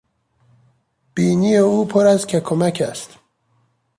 بینی 1.15 1.57
او 1.57 1.85
پر 1.85 2.07
از 2.07 2.27
ککمک 2.27 2.83
است. 2.91 3.19